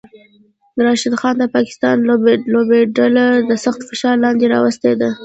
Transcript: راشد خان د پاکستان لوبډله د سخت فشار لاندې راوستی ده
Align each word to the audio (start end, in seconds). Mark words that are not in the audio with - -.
راشد 0.85 1.13
خان 1.21 1.35
د 1.39 1.43
پاکستان 1.55 1.95
لوبډله 2.53 3.25
د 3.49 3.51
سخت 3.63 3.79
فشار 3.89 4.15
لاندې 4.23 4.45
راوستی 4.53 4.93
ده 5.01 5.09